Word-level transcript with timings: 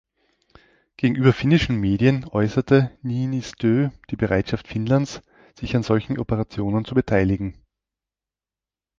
Gegenüber 0.97 1.31
finnischen 1.31 1.79
Medien 1.79 2.25
äußerte 2.27 2.89
Niinistö 3.03 3.91
die 4.09 4.15
Bereitschaft 4.15 4.67
Finnlands, 4.67 5.21
sich 5.59 5.75
an 5.75 5.83
solchen 5.83 6.17
Operationen 6.17 6.85
zu 6.85 6.95
beteiligen. 6.95 7.61